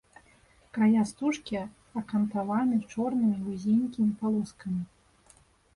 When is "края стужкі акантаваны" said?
0.77-2.75